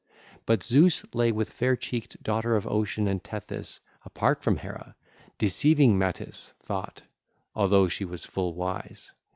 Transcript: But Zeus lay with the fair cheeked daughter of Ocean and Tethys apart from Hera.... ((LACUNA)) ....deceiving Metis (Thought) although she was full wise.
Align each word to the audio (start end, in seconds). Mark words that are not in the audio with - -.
But 0.47 0.63
Zeus 0.63 1.05
lay 1.13 1.31
with 1.31 1.49
the 1.49 1.53
fair 1.53 1.75
cheeked 1.75 2.23
daughter 2.23 2.55
of 2.55 2.65
Ocean 2.65 3.07
and 3.07 3.23
Tethys 3.23 3.81
apart 4.03 4.41
from 4.41 4.57
Hera.... 4.57 4.95
((LACUNA)) 4.95 5.33
....deceiving 5.37 5.95
Metis 5.95 6.53
(Thought) 6.59 7.03
although 7.53 7.87
she 7.87 8.03
was 8.05 8.25
full 8.25 8.55
wise. 8.55 9.13